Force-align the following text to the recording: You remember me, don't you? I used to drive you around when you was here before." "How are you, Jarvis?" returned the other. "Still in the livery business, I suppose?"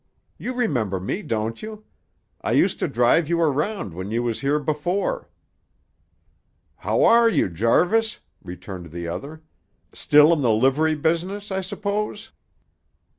You 0.39 0.53
remember 0.55 0.99
me, 0.99 1.21
don't 1.21 1.61
you? 1.61 1.83
I 2.41 2.53
used 2.53 2.79
to 2.79 2.87
drive 2.87 3.29
you 3.29 3.39
around 3.39 3.93
when 3.93 4.09
you 4.09 4.23
was 4.23 4.39
here 4.41 4.57
before." 4.57 5.29
"How 6.77 7.03
are 7.03 7.29
you, 7.29 7.47
Jarvis?" 7.49 8.17
returned 8.43 8.87
the 8.89 9.07
other. 9.07 9.43
"Still 9.93 10.33
in 10.33 10.41
the 10.41 10.49
livery 10.51 10.95
business, 10.95 11.51
I 11.51 11.61
suppose?" 11.61 12.31